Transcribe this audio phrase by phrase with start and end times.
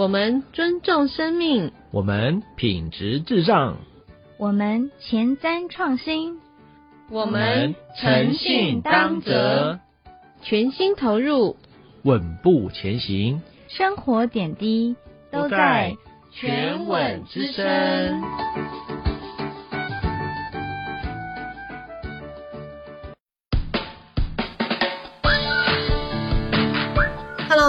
[0.00, 3.76] 我们尊重生命，我们品质至上，
[4.38, 6.38] 我们前瞻创新，
[7.10, 9.78] 我们诚信当责，
[10.40, 11.58] 全心投入，
[12.02, 14.96] 稳步前行，生活点滴
[15.30, 15.94] 都在
[16.32, 18.22] 全稳之声。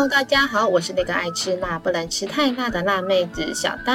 [0.09, 3.93] 大家好，我是那个爱吃辣不能吃太辣的辣妹子小戴。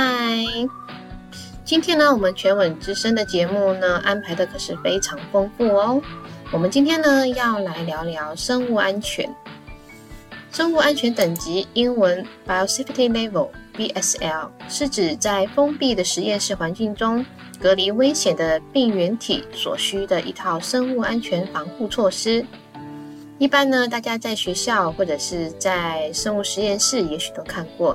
[1.65, 6.01] 今天呢，我们全稳之声的节目呢安排的可是非常丰富哦。
[6.53, 9.29] 我们今天呢要来聊聊生物安全。
[10.53, 17.27] 生物安全等级英文 Biosafety Level（BSL） 是指在封闭的实验室环境中
[17.61, 22.47] 隔离危险的病原体所需的一套生物安全防护措施。
[23.39, 27.95] 一般呢，大家在学校或者是在生物实验室，也许都看过，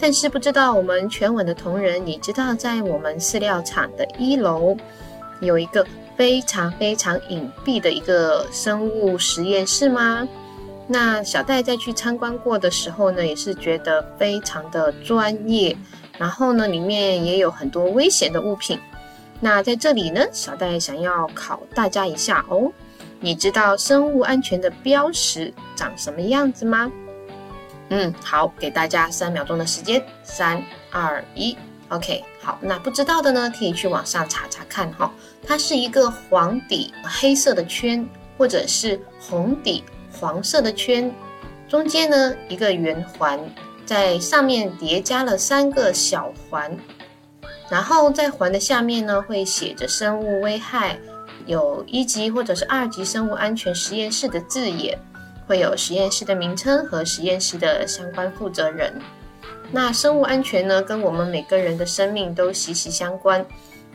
[0.00, 4.76] 但是不知道我们全稳的同仁，你知道在我们饲料厂的一楼
[5.40, 10.26] 有一个非常非常隐蔽的一个生物实验室吗？
[10.88, 15.76] 那小戴在去参观过的时候呢，也是觉得非常的专业，
[16.18, 18.76] 然后呢，里面也有很多危险的物品。
[19.38, 22.72] 那在这里呢，小戴想要考大家一下哦。
[23.20, 26.90] 你知道生物安全的标识长什么样子吗？
[27.90, 31.56] 嗯，好，给大家三秒钟的时间，三二一
[31.88, 35.12] ，OK，好，那不知道的呢，可以去网上查查看哈。
[35.46, 41.12] 它是一个黄底黑色的圈，或者是红底黄色的圈，
[41.68, 43.38] 中间呢一个圆环，
[43.84, 46.74] 在上面叠加了三个小环，
[47.68, 50.98] 然后在环的下面呢会写着生物危害。
[51.50, 54.96] 有一级或者是二级生物安全实验室的字眼，
[55.48, 58.94] 会有实验室的名称和实验室的相关负责人。
[59.72, 63.44] 那生物安全呢，跟我们每个人的生命都息息相关，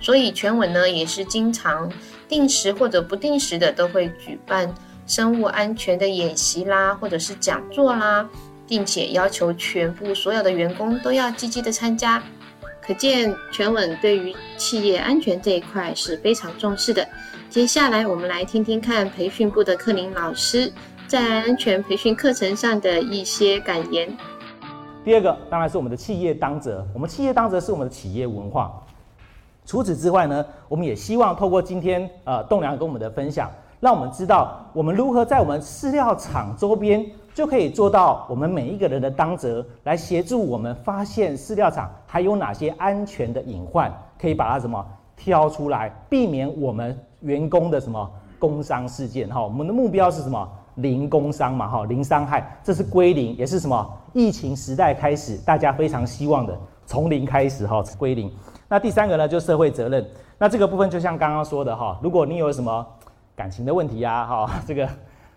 [0.02, 1.90] 所以全稳呢也是经常
[2.28, 4.76] 定时或者不定时的都会举办
[5.08, 8.30] 生物安全的演习啦，或者是讲座啦，
[8.68, 12.22] 并且要求全部所有的员工都要积极的参加。
[12.86, 17.08] 可见全稳对于企业安全这一块是非常重视的。
[17.56, 20.70] 接下来，我们来听听看培训部的克林老师
[21.08, 24.10] 在安全培训课程上的一些感言。
[25.06, 28.74] 第二个当然是我们的企业当责，我们企业当责是我们的企业文化。
[29.66, 33.50] 除此之外呢，我们也希望透过今天呃栋梁跟我们的分享，
[33.80, 43.90] 让我们知道我们如何在我们饲料厂周边就可以做到我们每一个人的当责，来协助我们发现饲料厂还有哪些安全的隐患，
[44.20, 46.94] 可以把它什么挑出来，避免我们。
[47.22, 48.10] 员工的什么
[48.40, 49.28] 工伤事件？
[49.30, 50.48] 哈，我们的目标是什么？
[50.76, 53.90] 零工伤嘛，哈，零伤害，这是归零，也是什么？
[54.12, 56.54] 疫情时代开始，大家非常希望的
[56.86, 58.30] 从零开始，哈，归零。
[58.68, 60.06] 那第三个呢，就社会责任。
[60.38, 62.86] 那这个部分就像刚刚说的，哈，如果你有什么
[63.38, 64.90] 感情的问题呀，哈，这个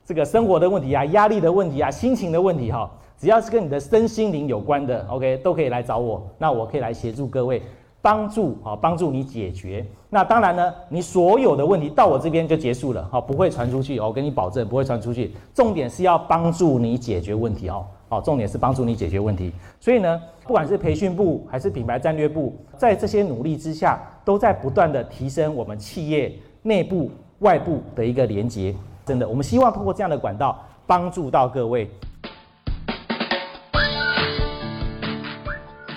[0.04, 7.62] 这个生活的问题啊，压力的问题啊，心情的问题，哈，只要是跟你的身心灵有关的，OK，都可以来找我，那我可以来协助各位。
[8.08, 9.84] 帮助啊，帮助你解决。
[10.08, 14.00] 那当然呢，你所有的问题到我这边就结束了，好，不会传出去。
[14.00, 15.34] 我跟你保证不会传出去。
[15.52, 19.52] 重点是要帮助你解决问题哦，好，重点是帮助你解决问题。
[19.78, 26.32] 所以呢，不管是培训部还是品牌战略部，在这些努力之下，都在不断的提升我们企业
[26.62, 28.74] 内部、外部的一个连接。
[29.04, 31.90] 真的，我们希望通过这样的管道帮助到各位。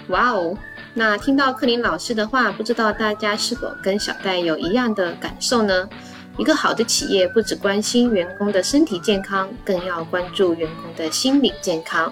[0.10, 0.54] 哇哦！
[0.94, 5.88] 那听到克林老师的话，不知道大家是否跟小戴有一样的感受呢？
[6.38, 12.12] 一个好的企业不只关心员工的身体健康，更要关注员工的心理健康。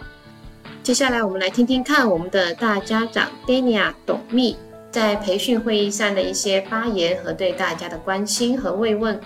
[0.82, 4.56] 接下来，我们来听听看我们的大家长 Dania 董秘
[4.92, 9.20] 在培训会议上的一些发言和对大家的关心和慰问。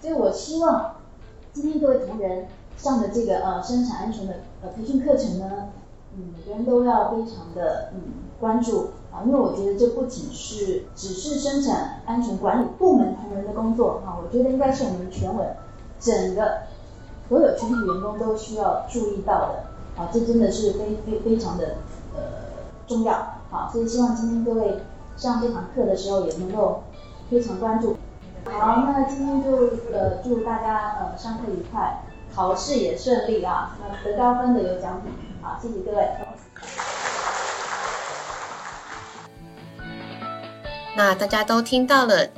[0.00, 0.96] 所以我希望
[1.52, 2.46] 今天各位同仁
[2.78, 5.50] 上的这个呃生产安全的呃培训课程呢，
[6.16, 8.23] 嗯，每个人都要非常的嗯。
[8.40, 15.44] 关注啊，因为我觉得这不仅是只是生产安全管理部门同仁的工作啊，我觉得应该是我们全委
[16.00, 16.62] 整个
[17.28, 19.64] 所有全体员工都需要注意到的
[19.96, 21.76] 啊，这真的是非非非常的
[22.14, 22.20] 呃
[22.86, 23.14] 重要
[23.50, 24.80] 啊，所以希望今天各位
[25.16, 26.82] 上这堂课的时候也能够
[27.30, 27.96] 非常关注。
[28.44, 32.02] 好，那今天就呃祝大家呃上课愉快，
[32.34, 36.93] 考试也顺利啊，那得高分的有奖品，啊，谢谢各位。
[40.96, 42.28] 那大家都听到了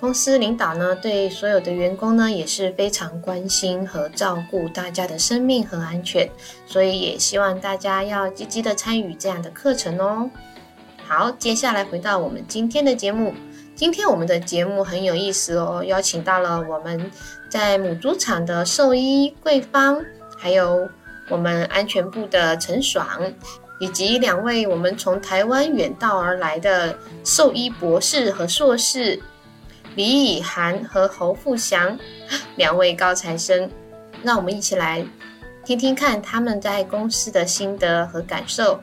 [0.00, 6.28] 公司领导呢对所有的员工呢也是非常关心和照顾大家的生命和安全，
[6.66, 10.30] 所以也希望大家要积极的参与这样的课程哦。
[11.06, 13.34] 好，接下来回到我们今天的节目。
[13.74, 17.10] 今天我们的节目很有意思哦，邀请到了我们
[17.50, 20.04] 在母猪场的兽医桂芳，
[20.38, 20.88] 还有
[21.30, 23.06] 我们安全部的陈爽，
[23.80, 29.20] 以及两位我们从台湾远道而来的兽医博士和硕士
[29.96, 31.98] 李以涵和侯富祥
[32.56, 33.68] 两位高材生。
[34.22, 35.02] 让我们一起来
[35.64, 38.78] 听听看他们在公司的心得和感受。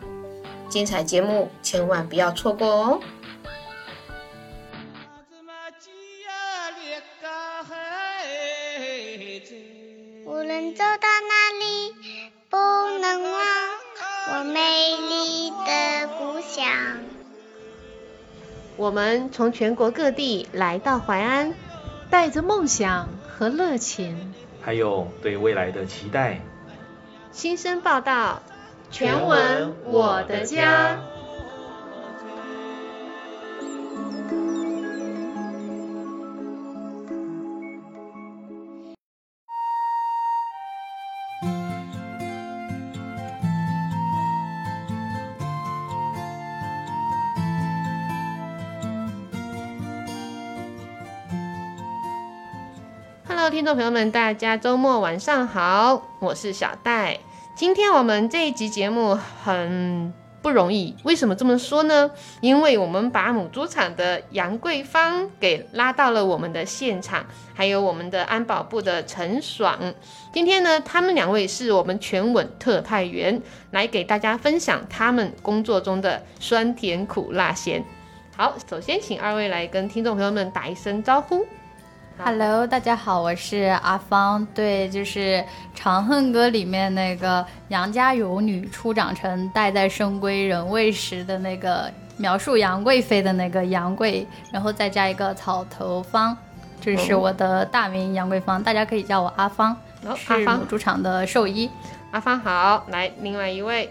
[0.68, 3.00] 精彩节目千万不要错过哦！
[10.26, 11.94] 无论走到哪里，
[12.50, 12.58] 不
[13.00, 13.77] 能忘
[14.30, 14.60] 我美
[15.10, 16.66] 丽的故乡。
[18.76, 21.54] 我们从全国各地来到淮安，
[22.10, 26.42] 带着梦想和热情，还有对未来的期待。
[27.32, 28.42] 新生报道，
[28.92, 31.00] 全文我的家。
[53.50, 57.18] 听众朋友们，大家周末晚上好，我是小戴。
[57.56, 62.12] 今天我们这一集节目很不容易，为什么这么说呢？
[62.42, 69.94] 因为我们把母猪场的杨桂芳给拉到了我们的现场，还有我们的安保部的陈爽。
[70.34, 73.42] 今天呢，他们两位是我们全稳特派员，
[73.72, 77.82] 来给大家分享他们工作中的酸甜苦辣咸。
[78.36, 81.46] 好，首先请二位来跟听众朋友们打一声招呼。
[82.24, 84.46] Hello，大家好，我是阿芳。
[84.54, 85.20] 对，就是
[85.76, 96.36] 《长恨歌》里面那个杨家有女初长成，待在深闺人未识的那个描述杨贵妃的那个杨贵，然后再加一个草头芳，
[96.82, 99.74] 这是我的大名杨贵芳，大家可以叫我阿芳，
[100.04, 101.70] 好，阿是芳母，猪场的兽医。
[102.12, 103.90] 阿芳好，来，另外一位，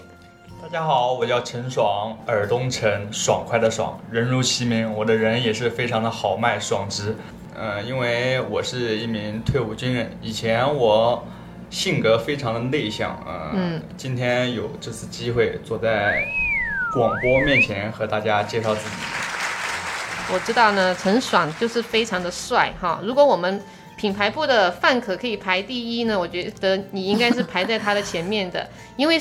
[0.61, 7.17] 大家好，我叫陈爽，耳东陈，爽快的爽，人如其名，我的人也是非常的豪迈爽直。
[7.59, 11.27] 呃，因为我是一名退伍军人，以前我
[11.71, 16.23] 性格非常的内向，呃，嗯今天有这次机会坐在
[16.93, 18.97] 广播面前和大家介绍自己。
[20.31, 23.01] 我知道呢，陈爽就是非常的帅哈。
[23.03, 23.59] 如果我们
[23.97, 28.69] 品牌部的范可可以排第一呢，我觉得你应该是排在他的前面的，
[28.99, 29.19] 因为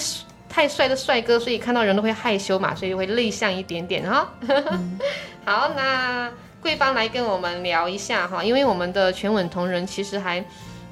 [0.49, 4.29] 太帅的帅哥，所以看到人都会害羞嘛，所以会内向一点点哈。
[5.45, 6.29] 好，那
[6.65, 10.43] 桂芳来跟我们聊一下哈，因为我们的全稳同仁其实还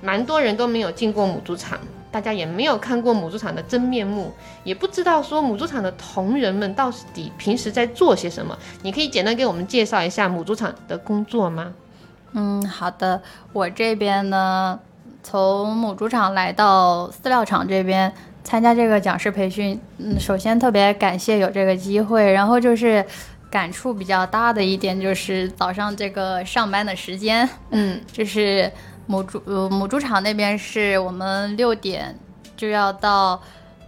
[0.03, 1.79] 蛮多人都没有进过母猪场。
[2.11, 4.31] 大家也没有看过母猪场的真面目，
[4.63, 8.55] 也不知道说母猪场的同仁们到底平时在做些什么。
[8.83, 11.73] 你可以简单给我们介绍一下母猪场的工作吗？
[12.33, 13.19] 嗯，好的，
[13.51, 14.79] 我这边呢，
[15.23, 23.03] 从母猪场来到饲料厂这边参加这个讲师培训，嗯，首先特别感谢有这个机会，然后就是
[23.53, 28.71] 感触比较大的一点就是早上这个上班的时间，嗯，就是
[29.05, 32.17] 母猪呃母猪场那边是我们六点
[32.57, 33.39] 就要到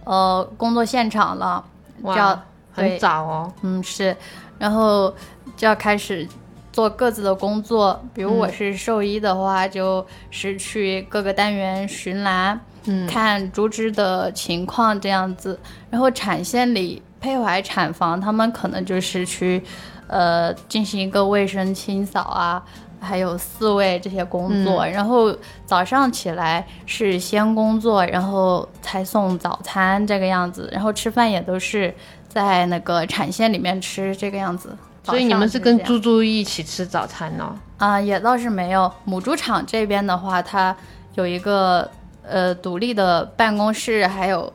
[0.04, 1.64] 呃工作现场了，
[2.00, 3.52] 就要哇，很早哦。
[3.62, 4.16] 嗯，是，
[4.56, 5.12] 然后
[5.56, 6.24] 就要开始
[6.72, 8.00] 做各自的工作。
[8.14, 15.58] 比如我嗯是兽医的话，就是去各个单元巡栏，嗯看猪只的情况这样子。
[15.90, 19.60] 然后产线里配怀产房，他们可能就是去
[20.06, 22.62] 呃进行一个卫生清扫啊。
[22.98, 31.94] 还有饲喂这些工作，嗯然后早上起来是先工作，然后才送早餐这个样子，然后吃饭也都是
[32.26, 34.74] 在那个产线里面吃这个样子。
[35.04, 37.54] 所以你们是跟猪猪一起吃早餐呢？
[37.76, 38.90] 啊、也倒是没有。
[39.04, 40.74] 母猪场这边的话，它
[41.16, 41.88] 有一个
[42.26, 44.50] 呃独立的办公室，还有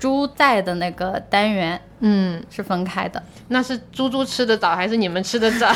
[0.00, 3.22] 猪在的那个单元嗯，是分开的。
[3.48, 5.72] 那是猪猪吃的早还是你们吃的早？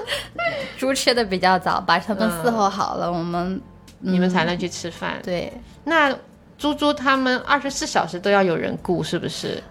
[0.78, 3.60] 猪吃的比较早，把它们嗯伺候好了，我们
[3.98, 5.18] 你们才能去吃饭。
[5.22, 5.52] 对。
[5.84, 6.16] 那
[6.56, 9.62] 猪猪他们二十四小时都要有人顾，是不是？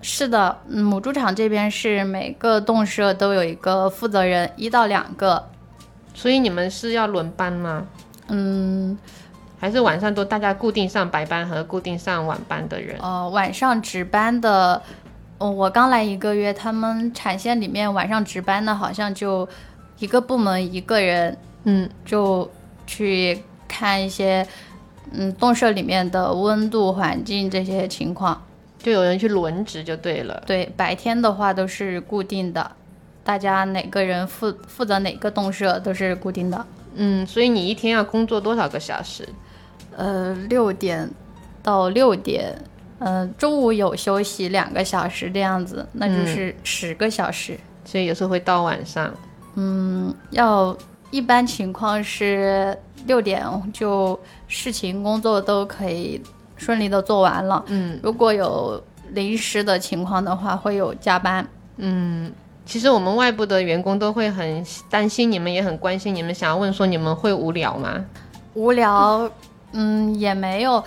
[0.00, 5.50] 是的，嗯母猪场这边是每个动舍都有一个负责人，一到两个。
[6.14, 7.84] 所以你们是要轮班吗？
[8.28, 8.96] 嗯，
[9.62, 12.98] 还是晚上都大家固定上白班和固定上晚班的人？
[13.00, 14.82] 呃，晚上值班的，
[15.38, 19.48] 呃我刚来一个月，他们产线里面晚上值班的好像就
[20.00, 22.50] 一个部门一个人嗯就
[22.88, 24.44] 去看一些
[25.12, 28.42] 嗯洞舍里面的温度环境这些情况。
[28.80, 30.42] 就有人去轮值就对了。
[30.44, 32.68] 对，白天的话都是固定的，
[33.22, 36.66] 大家哪个人负负责哪个洞舍都是固定的。
[36.96, 39.28] 嗯，所以你一天要工作多少个小时？
[39.96, 41.08] 呃，六点
[41.62, 42.56] 到六点，
[42.98, 47.58] 嗯、中午有休息两个小时这样子，那就是十个小时。
[47.84, 49.12] 所以有时候会到晚上。
[49.54, 50.76] 嗯，要
[51.10, 54.18] 一般情况是六点就
[54.48, 56.20] 事情工作都可以
[56.56, 57.62] 顺利的做完了。
[57.66, 61.46] 嗯如果有临时的情况的话，会有加班。
[61.76, 62.32] 嗯，
[62.64, 68.02] 其实我们外部的员工都会很担心你们，也很关心你们，想要问说你们会无聊吗？
[68.54, 69.30] 无聊，
[69.72, 70.82] 嗯，也没有。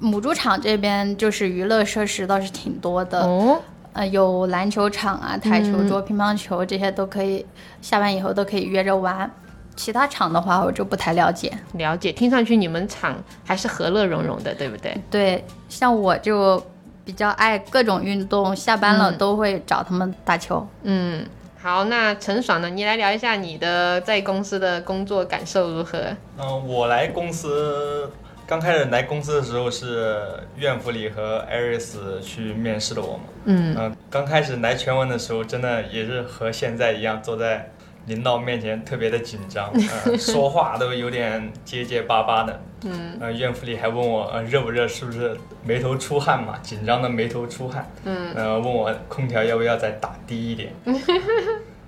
[0.00, 3.60] 母猪场这边就是娱乐设施倒是挺多的，哦，
[3.92, 7.44] 呃，有篮球场啊、台球嗯桌、乒乓球这些都可以，
[7.82, 9.30] 下班以后都可以约着玩。
[9.76, 11.52] 其他场的话，我就不太了解。
[11.72, 13.14] 了解，听上去你们场
[13.44, 14.96] 还是和乐融融的，对不对？
[15.10, 16.62] 对，像我就
[17.04, 20.64] 比较爱各种运动，下班了嗯都会找他们打球。
[20.84, 21.26] 嗯，
[21.64, 22.68] 好，那陈爽呢？
[22.68, 25.98] 你来聊一下你的在公司的工作感受如何？
[26.36, 28.10] 嗯、我来公司
[28.46, 30.20] 刚开始来公司的时候是
[30.58, 33.22] 苑福里和艾瑞斯去面试的我嘛。
[33.46, 37.70] 嗯嗯、刚开始来全文的时候，真的也是和现在一样，坐在
[38.06, 39.70] 领导面前特别的紧张，
[40.06, 42.60] 呃，说话都有点结结巴巴的。
[42.86, 44.86] 嗯呃，怨妇里还问我，呃，热不热？
[44.86, 45.34] 是不是
[45.64, 46.58] 眉头出汗嘛？
[46.62, 47.90] 紧张的眉头出汗。
[48.04, 50.72] 嗯呃，问我空调要不要再打低一点。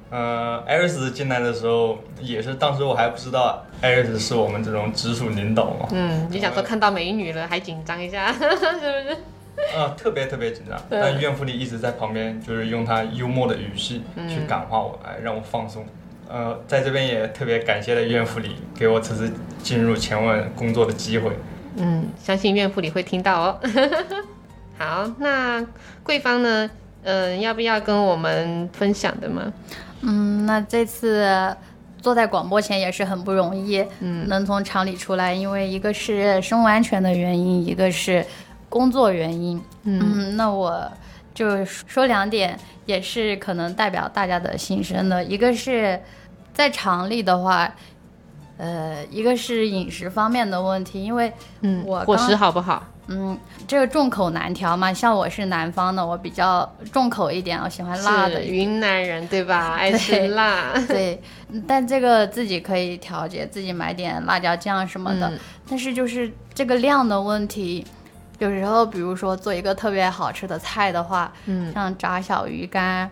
[0.09, 9.17] 呃，艾瑞斯进来的时候也是，当时我还不知道艾瑞斯是我们这种直属领导嘛，嗯，你想说看到美女了还紧张一下， 是不是？
[9.77, 10.79] 啊、特别特别紧张。
[10.89, 15.85] 对但怨妇里一直在旁边，就是用他幽默的语气去嗯感化我，哎，让我放松。
[16.29, 21.31] 呃，在这边也特别感谢了苑福里给我此次进入前问工作的机会。
[21.77, 23.61] 嗯，相信岳父里会听到哦。
[24.79, 25.65] 好，那
[26.03, 26.71] 贵芳呢？
[27.09, 29.53] 嗯、要不要跟我们分享的吗？
[30.01, 31.57] 嗯，那这次
[32.03, 38.27] 坐在广播前也是很不容易，嗯能从厂里出来，因为一个是生物安全的原因，一个是
[38.69, 39.63] 工作原因。
[39.85, 40.91] 嗯嗯，那我
[41.37, 45.23] 就说两点，也是可能代表大家的心声的。
[45.23, 46.01] 一个是
[46.55, 47.71] 在厂里的话，
[48.57, 52.83] 呃，一个是饮食方面的问题，因为嗯，我伙食好不好？
[53.09, 53.39] 嗯，
[53.69, 54.93] 这个众口难调嘛。
[54.93, 59.75] 像我是南方的，我比较重口一点，我喜欢辣的云南人对吧？
[59.79, 60.73] 爱吃辣。
[60.89, 61.21] 对，
[61.69, 65.29] 但这个自己可以调节，自己买点辣椒酱什么的。
[65.29, 65.39] 嗯
[65.69, 67.85] 但是就是这个量的问题，
[68.39, 73.11] 有时候比如说做一个特别好吃的菜的话，嗯像炸小鱼干、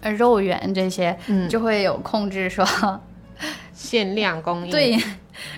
[0.00, 2.64] 呃肉圆这些，嗯，就会有控制说，
[3.74, 4.70] 限量供应。
[4.70, 4.96] 对，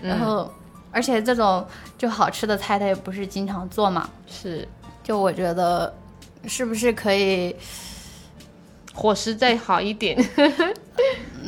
[0.02, 0.50] 嗯 然后、
[0.92, 4.66] 而且这种就好吃的菜，它也不是经常做嘛，是
[5.02, 5.92] 就我觉得
[6.46, 7.54] 是不是可以，
[8.94, 10.16] 伙食再好一点。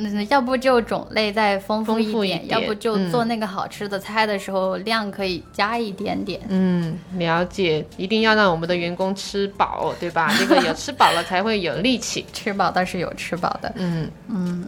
[0.03, 6.41] 嗯，要不就种类再丰富一点，要不就嗯做那个好吃的菜的时候、量可以加一点点。
[6.49, 10.33] 嗯，了解，一定要让我们的员工吃饱，对吧？
[10.39, 12.25] 这个有吃饱了才会有力气。
[12.33, 14.67] 吃饱倒是有吃饱的，嗯，嗯，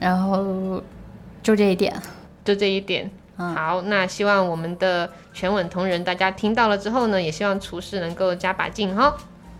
[0.00, 0.82] 然后
[1.42, 1.94] 就这一点，
[2.44, 3.10] 就这一点。
[3.38, 9.16] 嗯好，那希望我们的全稳同仁大家听到了之后呢，也希望厨师能够加把劲哈。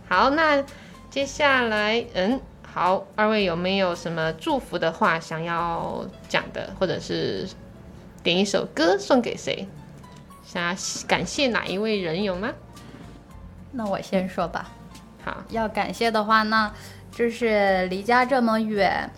[0.09, 0.63] 好，那
[1.09, 2.39] 接下来，嗯，
[2.75, 7.47] 好，二位有没有什么祝福的话想要讲的，或者是
[8.23, 9.69] 点一首歌送给谁？
[10.43, 10.75] 想要
[11.07, 12.49] 感谢哪一位人有吗？
[13.73, 14.71] 那我先说吧。
[15.23, 16.73] 好，要感谢的话呢，
[17.11, 19.11] 就是离家这么远，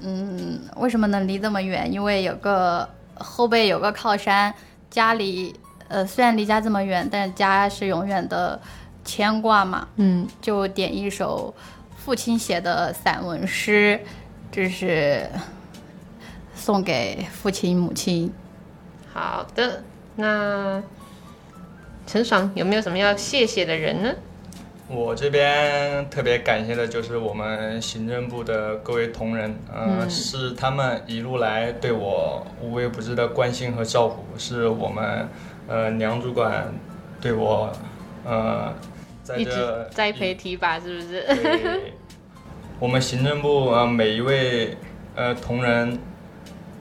[0.00, 1.92] 嗯，为什么能离这么远？
[1.92, 4.54] 因为有个后背有个靠山，
[4.88, 5.58] 家里
[5.88, 8.60] 呃虽然离家这么远，但家是永远的
[9.04, 9.88] 牵挂嘛。
[9.96, 11.52] 嗯，就点一首
[12.02, 14.00] 父亲写的散文诗，
[14.50, 15.28] 这是
[16.54, 18.32] 送给父亲母亲。
[19.12, 19.84] 好的，
[20.16, 20.82] 那
[22.06, 24.14] 陈爽有没有什么要谢谢的人呢？
[24.88, 35.28] 我这边特别感谢的就是我们行政部的各位同仁，呃，嗯是他们一路来对我无微不至的关心和照顾，是我们
[35.68, 36.72] 呃梁主管
[37.20, 37.70] 对我
[38.24, 38.74] 呃
[39.22, 41.22] 在一直这栽培提拔，是不是？
[41.22, 41.92] 对，
[42.78, 44.76] 我们行政部呃每一位
[45.14, 45.98] 呃同仁，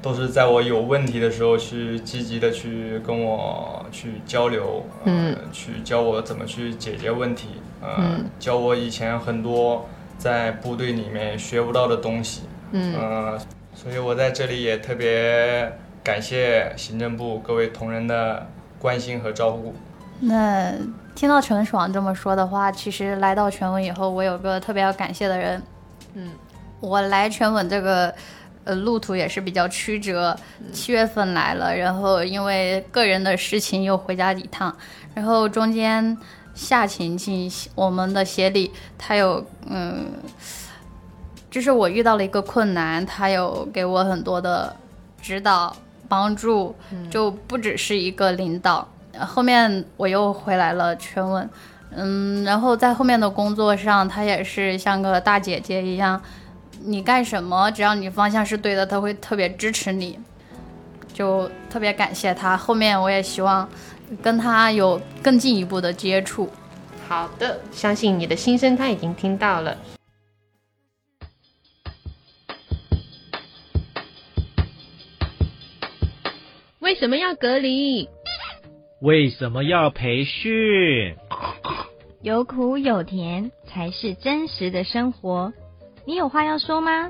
[0.02, 7.50] 都是在我有问题的时候去积极的去跟我去交流，呃、嗯去教我怎么去解决问题，
[7.82, 13.40] 呃，嗯教我以前很多在部队里面学不到的东西，嗯呃，
[13.76, 18.48] 所以我在这里也特别感谢行政部各位同仁的
[18.80, 19.76] 关心和照顾。
[20.22, 20.74] 那
[21.16, 25.62] 听到陈爽这么说的话，其实来到全文以后，我有个特别要感谢的人。
[26.14, 26.32] 嗯，
[26.80, 28.14] 我来全文这个
[28.66, 30.38] 呃路途也是比较曲折，
[30.74, 34.76] 七月份来了，然后因为个人的事情又回家一趟，
[35.14, 36.18] 然后中间
[36.54, 40.08] 夏晴晴我们的协理，他有嗯，
[41.50, 44.76] 就是我遇到了一个困难，他有给我很多的
[45.22, 45.76] 指导
[46.08, 46.76] 帮助，
[47.10, 48.88] 就不只是一个领导。
[49.18, 51.50] 后面我又回来了全文，
[51.92, 56.22] 嗯，然后在后面的工作上，他也是像个大姐姐一样，
[56.84, 60.18] 你干什么，只要你方向是对的，他会特别支持你，
[61.14, 62.56] 就特别感谢他。
[62.56, 63.68] 后面我也希望
[64.22, 66.50] 跟他有更进一步的接触。
[67.08, 69.76] 好的，相信你的心声他已经听到了。
[76.80, 78.08] 为什么要隔离？
[79.02, 81.16] 为什么要培训？
[82.22, 85.54] 有苦有甜才是真实的生活。
[86.06, 87.10] 你有话要说吗？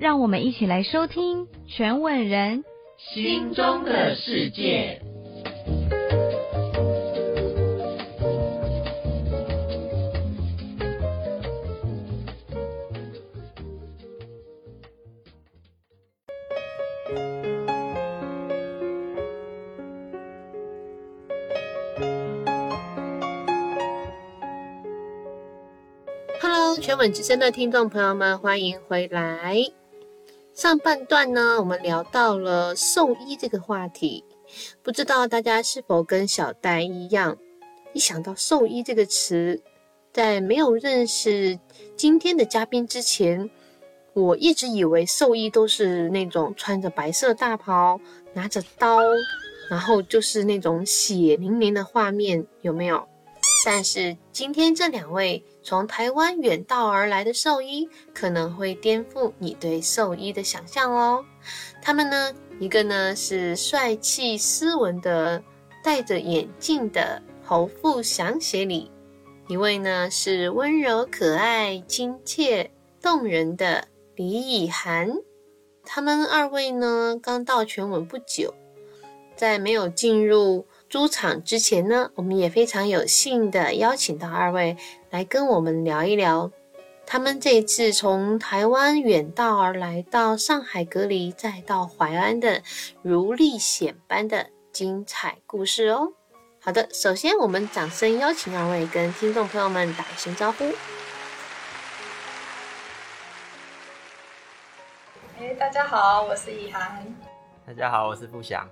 [0.00, 2.64] 让我们一起来收听全稳人
[2.98, 5.00] 心中的世界。
[27.04, 29.58] 全稳之声的听众朋友们，欢迎回来。
[30.54, 34.24] 上半段呢，我们聊到了兽医这个话题，
[34.82, 37.36] 不知道大家是否跟小戴一样，
[37.92, 39.60] 一想到兽医这个词，
[40.14, 41.60] 在没有认识
[41.94, 43.50] 今天的嘉宾之前，
[44.14, 48.00] 我一直以为兽医都是那种穿着白色大袍，
[48.32, 49.00] 拿着刀，
[49.68, 53.06] 然后就是那种血淋淋的画面，有没有？
[53.66, 61.24] 但是今天这两位从台湾远道而来的兽医，可能会颠覆你对兽医的想象哦。
[61.80, 65.42] 他们呢，一个呢是帅气斯文的
[65.82, 68.90] 戴着眼镜的侯富祥协理，
[69.48, 75.10] 一位呢是温柔可爱、亲切动人的李以涵。
[75.86, 78.52] 他们二位呢刚到全文不久，
[79.34, 80.66] 在没有进入。
[80.94, 84.76] 出场之前呢，我们也非常有幸的邀请到二位
[85.10, 86.52] 来跟我们聊一聊，
[87.04, 92.62] 他们这次从台湾远道而来到上海隔离，再到淮安的
[93.02, 96.12] 如历险般的精彩故事哦。
[96.60, 100.64] 好的，首先我们掌声邀请二位跟听众朋友们打一声招呼。
[105.40, 107.04] 哎，大家好，我是以涵。
[107.66, 108.64] 大家好，我是富祥。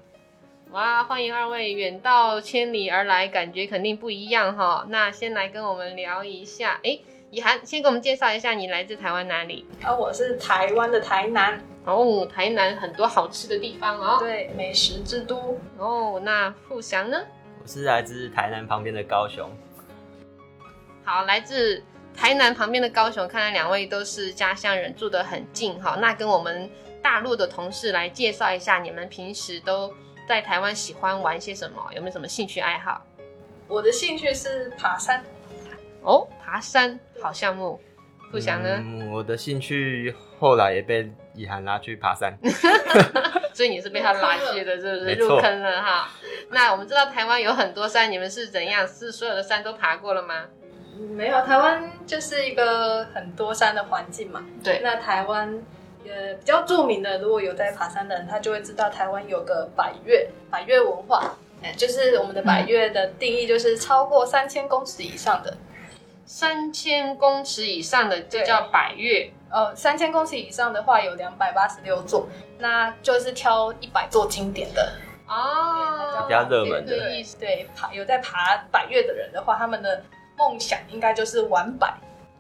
[0.72, 4.86] 哇，欢迎二位远道千里而来，感觉肯定不一样哈。
[4.88, 6.98] 那先来跟我们聊一下，哎，
[7.30, 9.66] 以涵，先给我们介绍一下你来自台湾哪里？
[9.82, 11.62] 啊，我是台湾的台南。
[11.84, 14.16] 哦，台南很多好吃的地方哦。
[14.18, 15.60] 对，美食之都。
[15.76, 17.20] 哦，那富祥呢？
[17.62, 19.50] 我是来自台南旁边的高雄。
[21.04, 21.84] 好，来自
[22.16, 25.98] 台南旁边的高雄，看来两位都是家乡人，住得很近哈。
[26.00, 26.70] 那跟我们
[27.02, 29.92] 大陆的同事来介绍一下，你们平时都。
[30.32, 31.90] 在台湾喜欢玩些什么？
[31.94, 33.04] 有没有什么兴趣爱好？
[33.68, 35.22] 我的兴趣是爬山。
[36.00, 37.78] 哦，爬山好项目。
[38.30, 38.82] 不祥呢？
[39.10, 42.34] 我的兴趣后来也被以涵拉去爬山。
[43.52, 45.14] 所以你是被他拉去的，是不是？
[45.16, 46.08] 入坑了哈。
[46.48, 48.88] 那我们知道台湾有很多山，你们是怎样？
[48.88, 50.46] 是所有的山都爬过了吗？
[51.10, 54.42] 没有，台湾就是一个很多山的环境嘛。
[54.64, 54.80] 对。
[54.82, 55.62] 那台湾。
[56.04, 65.56] 呃，比较著名的，如果有在爬山的人，他就会知道台湾有个百越，百越文化，哎，就是我们的百越的定义就是超过三千公尺以上的，
[66.24, 69.30] 三千公尺以上的就叫百越。
[69.50, 72.26] 呃，三千公尺以上的话有两百八十六座，
[72.58, 74.92] 那就是挑一百座经典的
[75.28, 76.96] 哦，比较热门的。
[77.38, 80.02] 对，爬有在爬百越的人的话，他们的
[80.38, 81.92] 梦想应该就是玩百。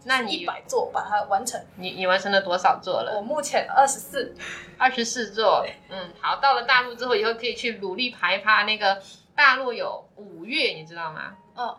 [0.04, 3.14] 那你一百座把它完成，你你完成了多少座了？
[3.16, 4.34] 我目前二十四，
[4.78, 5.64] 二十四座。
[5.88, 9.00] 嗯，好，到了大陆之后，以后可以去努力爬一爬那个
[9.34, 11.36] 大陆有五岳，你知道吗？
[11.56, 11.76] 嗯，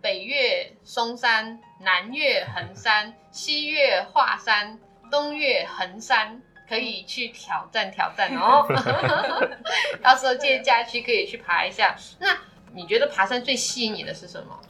[0.00, 4.78] 北岳嵩山，南岳衡山， 西岳华山，
[5.10, 8.66] 东岳衡山，可以去挑战挑战哦。
[10.02, 11.96] 到时候借假期可以去爬一下。
[12.18, 12.36] 那
[12.72, 14.60] 你觉得爬山最吸引你的是什么？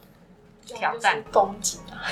[0.74, 2.02] 挑战风景啊，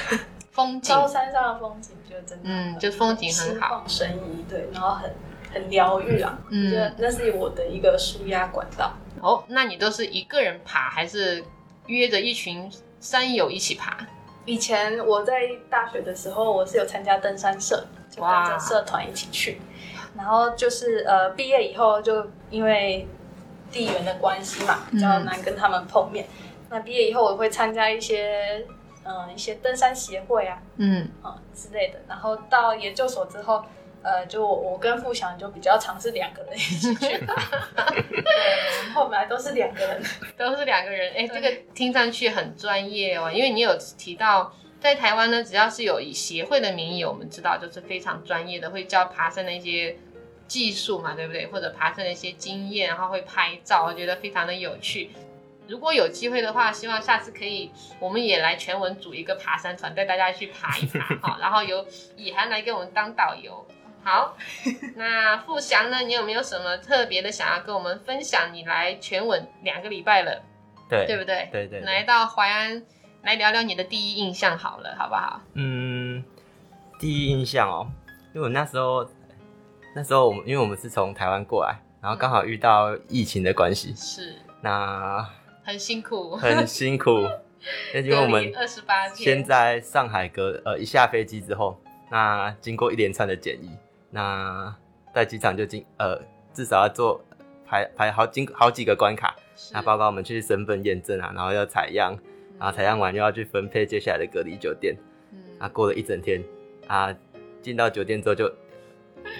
[0.52, 5.10] 风景，高山上的风景就真的，嗯，就风景很好，神怡，对，然后很
[5.52, 8.92] 很疗愈啊，嗯，那是我的一个舒压管道。
[9.20, 11.42] 哦，那你都是一个人爬，还是
[11.86, 13.96] 约着一群山友一起爬？
[14.44, 15.40] 以前我在
[15.70, 19.60] 大学的时候，我是有参加登山社，就跟着社团一起去。
[20.16, 23.08] 然后就是呃，毕业以后就因为
[23.72, 26.26] 地缘的关系嘛，比较难跟他们碰面。
[26.74, 28.66] 那毕业以后，我会参加一些
[29.04, 32.00] 嗯一些登山协会啊，嗯啊之类的。
[32.08, 33.64] 然后到研究所之后。
[34.06, 40.02] 呃，就我跟富祥就比较常是两个人一起去， 对，后来都是两个人，
[40.36, 41.14] 都是两个人。
[41.16, 49.96] 哎，这个听上去很专业哦，因为你有提到在台湾呢，只要是有以协会的名义，我们知道就是非常专业的，会教爬山的一些
[50.46, 51.46] 技术嘛，对不对？
[51.46, 55.12] 或者爬山的一些经验，然后会拍照，我觉得非常的有趣。
[55.66, 63.66] 如果有机会的话，希望下次可以我们也来全文组一个爬山团，带大家去爬一爬哈， 然后由以涵来给我们当导游。
[64.02, 64.36] 好，
[64.96, 66.00] 那富祥呢？
[66.02, 68.50] 你有没有什么特别的想要跟我们分享？
[68.52, 70.42] 你来全稳两个礼拜了，
[70.90, 71.48] 对对不对？
[71.50, 71.80] 对对。
[71.80, 72.82] 来到淮安，
[73.22, 75.40] 来聊聊你的第一印象好了，好不好？
[75.54, 76.22] 嗯，
[77.00, 77.88] 第一印象哦，
[78.34, 79.08] 因为我那时候
[79.96, 85.26] 那时候我们因为我们是从台湾过来，然后刚好遇到疫情的关系，是那
[85.64, 87.10] 很辛苦，很辛苦，
[87.94, 89.36] 因为我们二十八天。
[89.36, 93.70] 先在上海隔呃一下飞机之后，那经过一连串的检疫。
[94.10, 94.72] 那
[95.14, 96.20] 在机场就经呃
[96.52, 97.20] 至少要做
[97.66, 99.34] 排排好经好几个关卡，
[99.72, 102.16] 那包括我们去身份验证啊，然后要采样，
[102.58, 104.94] 然后采样完又要去分配接下来的隔离酒店，
[105.32, 106.40] 嗯，啊过了一整天
[106.86, 107.12] 啊
[107.62, 108.52] 进到酒店之后就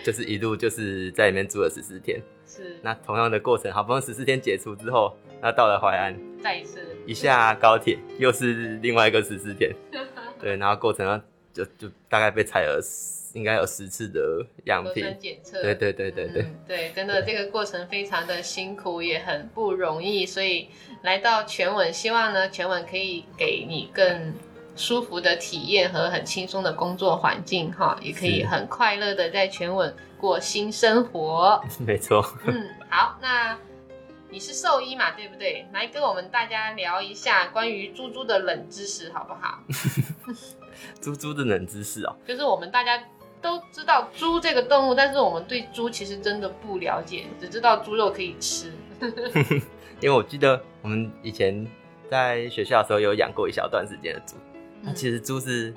[0.05, 9.71] 就是一路就是在里面住了十四天，是那同样的过程，好不容易十四天解除之后，那到了淮安，再一次一下高铁又是另外一个十四天，
[10.41, 12.81] 对，然后过程就就大概被采了。
[13.35, 20.25] 应该有十次的样品检测，对对对对对对，真的这个过程非常的辛苦，也很不容易。
[20.25, 20.69] 所以
[21.03, 24.33] 来到全稳，希望呢全稳可以给你更
[24.77, 31.63] 舒服的体验和很轻松的工作环境哈，也可以很快乐的在全稳过新生活。
[31.87, 32.25] 没错。
[32.47, 33.57] 嗯，好，那
[34.31, 35.67] 你是兽医嘛，对不对？
[35.73, 39.61] 来跟我们大家聊一下关于猪猪的冷知识，好不好？
[41.01, 43.03] 猪猪的冷知识哦，就是我们大家。
[43.45, 48.73] 都知道猪这个动物，但是我们对猪其实真的不了解，只知道猪肉可以吃。
[50.01, 51.67] 因为我记得我们以前
[52.11, 54.37] 在学校的时候有养过一小段时间的猪，
[54.85, 55.75] 那其实猪是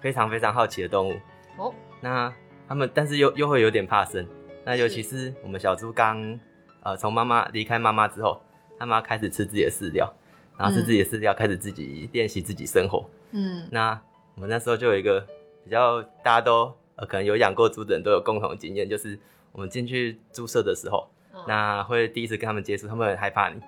[0.00, 1.14] 非常非常好奇的动物
[1.56, 1.74] 哦。
[2.00, 2.32] 那
[2.68, 4.26] 他们但是又又会有点怕生，
[4.64, 6.38] 那尤其是我们小猪刚
[6.82, 8.40] 呃从妈妈离开妈妈之后，
[8.78, 10.12] 他们要开始吃自己的饲料，
[10.58, 13.08] 然后吃自己的饲料，开始自己练习自己生活。
[13.32, 14.00] 嗯，那
[14.34, 15.26] 我们那时候就有一个
[15.64, 16.74] 比较大家都。
[16.96, 19.18] 呃，可能有养过猪的人都有共同经验，就是
[19.52, 21.08] 我们进去猪舍的时候，
[21.48, 23.58] 那会第一次跟他们接触，他们很害怕你，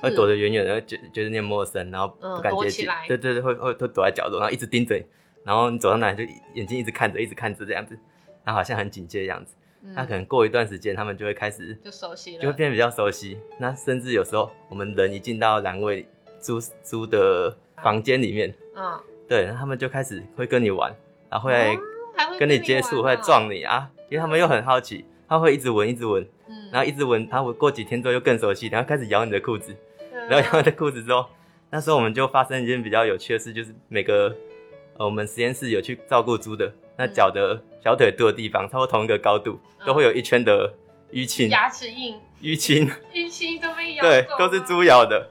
[0.00, 2.86] 会躲得远远的，觉觉得你陌生，然后不敢接近。
[3.08, 5.00] 对对对，会会会躲在角落，然后一直盯着，
[5.44, 7.98] 然后你走到哪就眼睛一直看着，一直看着这样子，
[8.44, 9.54] 然后好像很警戒的样子。
[9.94, 13.38] 那可能过一段时间，他们就会开始就熟悉了，就会变得比较熟悉。
[13.58, 16.06] 那甚至有时候我们人一进到阑尾
[16.40, 20.94] 猪猪的房间里面，嗯，对，那他们就开始会跟你玩，
[21.30, 21.78] 然后会。
[22.38, 29.76] 跟你接触会撞你啊，因为他们又很好奇，他会一直闻一直闻，嗯然后一直闻，他会过几天之后又更熟悉，然后开始咬你的裤子，
[30.28, 31.26] 然后咬你的裤子之后，
[31.70, 34.34] 那时候我们就发生一件比较有趣的事，就是每个
[34.96, 40.72] 呃我们实验室有去照顾猪的，那脚的小腿肚的地方，差不多同一个高度，都会有一圈的
[41.12, 45.28] 淤青，牙齿印，淤青，淤青都被咬，对，都是猪咬的，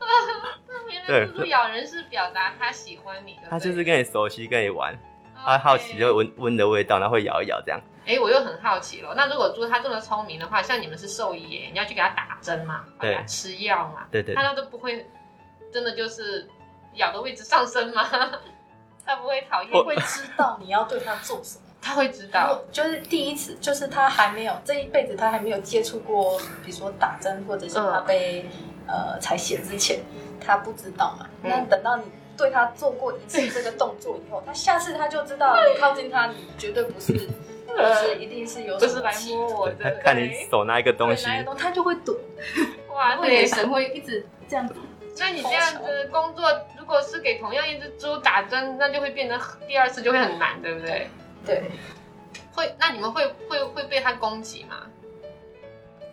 [1.07, 4.97] 对，猪咬人是表达他喜欢你的，他就是跟你熟悉，跟你玩。
[5.45, 7.79] 他好奇就闻闻的味道，然后会咬一咬这样。
[8.07, 9.13] 哎，我又很好奇了。
[9.15, 14.05] 那如果猪它这么聪明的话，像你们是兽医，你要去给它打针嘛，给它吃药嘛？
[14.11, 14.35] 对对。
[14.35, 15.07] 它都不会
[15.73, 16.47] 真的就是
[16.93, 18.03] 咬的位置上升吗？
[19.03, 19.71] 它不会讨厌？
[19.83, 21.65] 会知道你要对它做什么？
[21.81, 22.61] 它会知道。
[22.71, 28.45] 就是第一次，就是它还没有这一辈子，它还没有接触过，比如说打针或者是它被
[28.87, 29.99] 呃采血之前，
[30.39, 31.27] 它不知道嘛。
[31.41, 32.03] 那等到你。
[32.37, 37.13] 对他做过一次这个动作以后，他下次他就知道 你靠近他，你绝对不是，
[37.65, 42.15] 不是一定是有什么来摸我的，看你手拿一个东西，他就会躲。
[42.93, 44.73] 哇，眼神会一直这样子。
[45.15, 46.43] 所以你这样子工作，
[46.77, 51.07] 如果是给同样一只猪打针，那就会变得第二次就会很难，对不对？
[51.45, 51.63] 对。
[52.53, 54.75] 会，那你们会会会被它攻击吗？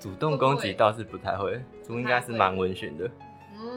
[0.00, 3.08] 主动攻击倒是不太会，猪应该是蛮温驯的。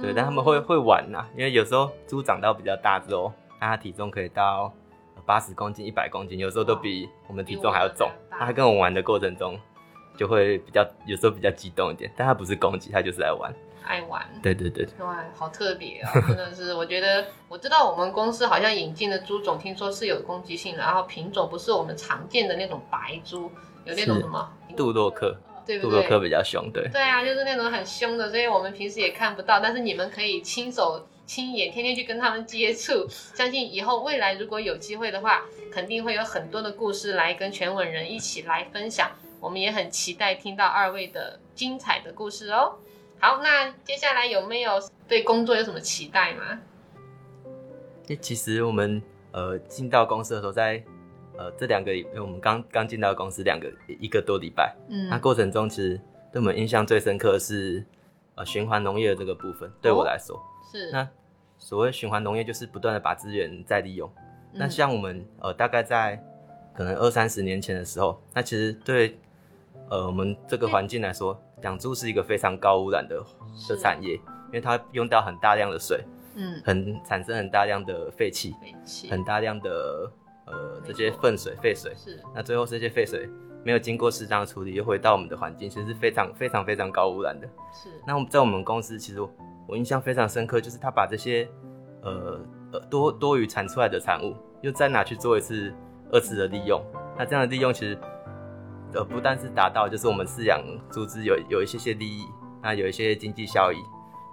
[0.06, 4.74] 对，但他们会会玩呐，因为有时候猪长到比较大之后，那它体重可以到
[5.26, 8.10] 八十公斤、一百公斤，有时候都比我们体重还要重。
[8.30, 9.60] 它跟我玩的过程中，
[10.18, 13.54] 就会比较有时候比较激动一点，但它不是攻击，它就是来玩。
[13.88, 16.12] 爱玩，对对对，哇，好特别啊！
[16.28, 23.52] 真的是，我觉得我知道我们公司好像引进的猪种，听说是有攻击性的，然后品种不是我们常见的那种白猪，
[23.84, 25.90] 有那种什么杜洛克，对不对？
[25.90, 26.88] 杜洛克比较凶，对。
[26.90, 39.12] 对啊，就是那种很凶的，所以我们平时也看不到，但是你们可以亲手亲眼天天去跟他们接触，相信以后未来如果有机会的话，肯定会有很多的故事来跟全稳人一起来分享。
[39.42, 42.76] 我们也很期待听到二位的精彩的故事哦。
[43.20, 46.60] 好，那接下来有没有对工作有什么期待吗？
[48.22, 49.02] 其实我们
[49.32, 50.84] 呃进到公司的时候，在
[51.38, 56.00] 呃这两个，因为我们刚刚进到公司两个一个多礼拜，嗯，那过程中其实
[56.32, 57.86] 对我们印象最深刻的是
[58.36, 59.72] 呃循环农业的这个部分。
[59.82, 60.40] 对我来说，
[60.72, 61.08] 是那
[61.58, 64.12] 所谓循环农业就是不断的把资源再利用。
[64.54, 66.24] 那像我们呃大概在
[66.74, 69.18] 可能二三十年前的时候，那其实对
[69.90, 71.40] 呃我们这个环境来说。
[71.62, 73.16] 养猪是一个非常高污染的
[73.68, 76.04] 的产业，因为它用到很大量的水，
[76.36, 80.12] 嗯，很产生很大量的废气，废气，很大量的
[80.46, 82.20] 呃这些粪水、废水，是。
[82.34, 83.30] 那最后这些废水
[83.64, 87.48] 没有经过适当的处理，又回到我们的环境，其实是非常非常非常高污染的。
[87.74, 87.90] 是。
[88.06, 89.20] 那我们在我们公司，其实
[89.68, 91.48] 我印象非常深刻，就是他把这些
[92.02, 92.40] 呃
[92.74, 95.74] 呃多多余产出来的产物，又再拿去做一次
[96.12, 96.82] 二次的利用。
[97.18, 97.98] 那这样的利用其实。
[98.94, 102.24] 呃，不但是达到，就是我们饲养组织有有一些些利益，
[102.64, 103.76] 那有一些经济效益，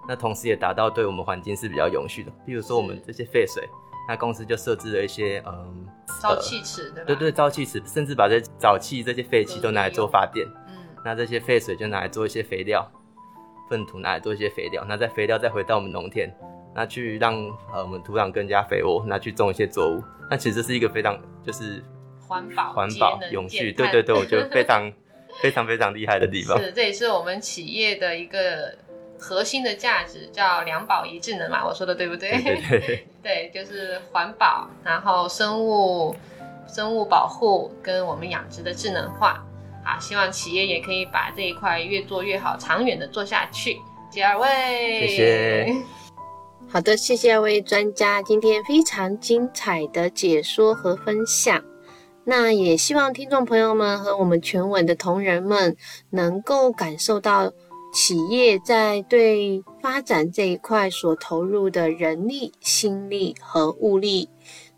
[0.06, 2.30] 那同时也达到对我们环境是比较永续的。
[2.46, 3.68] 比如说我们这些废水，
[4.08, 5.86] 那公司就设置了一些嗯
[6.20, 10.46] 沼气池，对对对，沼气池，甚至把这沼气这些废气都拿来做发电。
[10.68, 12.90] 嗯，那这些废水就拿来做一些肥料，
[13.68, 16.30] 粪土拿来做一些肥料，那再肥料再回到我们农田，
[16.74, 17.34] 那去让
[17.72, 20.02] 呃我们土壤更加肥沃，那去种一些作物。
[20.30, 21.82] 那其实是一个非常就是。
[22.24, 24.90] 环保、环保、永续，对对对，我觉得 非常、
[25.42, 26.58] 非常、非常厉害的地方。
[26.58, 28.74] 是，这也是我们企业的一个
[29.22, 31.64] 核心的价值，叫两保一智能嘛。
[31.64, 32.32] 我说的对不对？
[32.42, 36.12] 对对 对，就是环保，然后生物、
[36.66, 39.40] 生物保护跟我们养殖的智能化
[39.84, 39.96] 啊。
[40.00, 43.74] 希望企业也可以把这一块越做越好，长远的做下去。
[44.10, 45.76] 谢谢二位，谢谢。
[46.68, 51.62] 好的，谢谢二位专家今天非常精彩的解说和分享。
[52.24, 55.76] 那也希望听众朋友们和我们全稳的同仁们
[56.10, 57.52] 能够感受到
[57.92, 64.28] 企业在对发展这一块所投入的人力、心力和物力。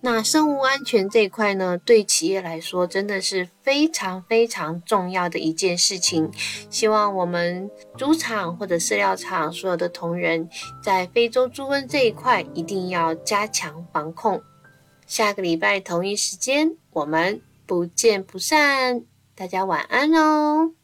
[0.00, 6.30] 那生物安全这一块呢，对企业来说真的是非常非常重要的一件事情。
[6.68, 10.46] 希望我们猪场或者饲料厂所有的同仁
[10.82, 14.42] 在非洲猪瘟这一块一定要加强防控。
[15.06, 19.04] 下个礼拜同一时间，我们不见不散。
[19.34, 20.83] 大家晚安哦。